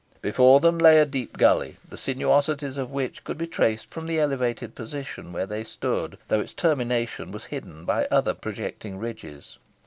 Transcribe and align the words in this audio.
Before 0.19 0.59
them 0.59 0.79
lay 0.79 0.97
a 0.99 1.05
deep 1.05 1.37
gully, 1.37 1.77
the 1.87 1.95
sinuosities 1.95 2.75
of 2.75 2.89
which 2.89 3.23
could 3.23 3.37
be 3.37 3.45
traced 3.45 3.91
from 3.91 4.07
the 4.07 4.17
elevated 4.19 4.73
position 4.73 5.31
where 5.31 5.45
they 5.45 5.63
stood, 5.63 6.17
though 6.27 6.39
its 6.39 6.55
termination 6.55 7.31
was 7.31 7.45
hidden 7.53 7.85
by 7.85 8.07
other 8.09 8.33
projecting 8.33 8.97
ridges. 8.97 9.59